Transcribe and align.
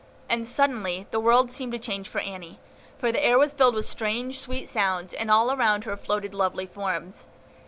And 0.27 0.47
suddenly 0.47 1.05
the 1.11 1.19
world 1.19 1.51
seemed 1.51 1.79
changed 1.83 2.11
to 2.13 2.19
Annie; 2.21 2.57
for 2.97 3.11
the 3.11 3.23
air 3.23 3.37
was 3.37 3.53
filled 3.53 3.75
with 3.75 3.85
strange, 3.85 4.39
sweet 4.39 4.67
sounds, 4.67 5.13
and 5.13 5.29
all 5.29 5.51
around 5.51 5.83
her 5.83 5.95
floated 5.95 6.33
lovely 6.33 6.65
forms. 6.65 7.27